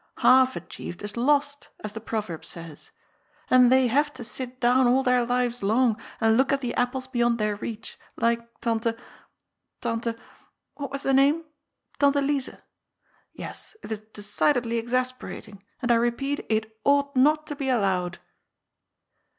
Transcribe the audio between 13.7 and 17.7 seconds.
it is decidedly exasperating, and I repeat, it ought not to be